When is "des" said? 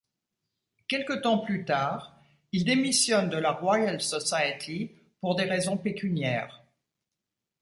5.35-5.43